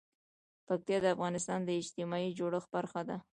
پکتیا 0.67 0.97
د 1.01 1.05
افغانستان 1.15 1.59
د 1.63 1.69
اجتماعي 1.81 2.29
جوړښت 2.39 2.69
برخه 2.75 3.01
ده. 3.09 3.17